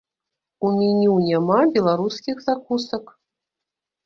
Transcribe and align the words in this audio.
У 0.69 0.71
меню 0.77 1.13
няма 1.25 1.57
беларускіх 1.75 2.41
закусак. 2.47 3.05